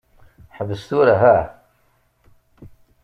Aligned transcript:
Ḥbes 0.55 0.81
tura 0.87 1.15
hah. 1.21 1.43